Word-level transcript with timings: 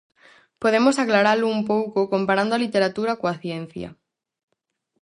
Podemos 0.61 0.95
aclaralo 1.03 1.45
un 1.57 1.61
pouco 1.71 2.09
comparando 2.13 2.53
a 2.55 2.63
literatura 2.65 3.17
coa 3.19 3.39
ciencia. 3.43 3.89